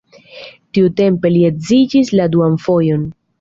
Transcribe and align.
Tiutempe 0.77 1.31
li 1.35 1.43
edziĝis 1.51 2.11
la 2.21 2.27
duan 2.37 2.59
fojon. 2.65 3.07